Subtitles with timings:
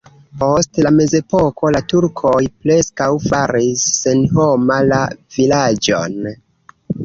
[0.43, 2.33] Post la mezepoko la turkoj
[2.65, 5.05] preskaŭ faris senhoma la
[5.41, 6.21] vilaĝon.